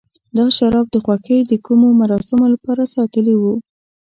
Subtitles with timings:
[0.37, 3.43] دا شراب د خوښۍ د کومو مراسمو لپاره ساتلي و.